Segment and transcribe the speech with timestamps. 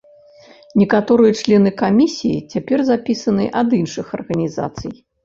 [0.81, 4.91] Некаторыя члены камісіі цяпер запісаныя ад іншых арганізацый.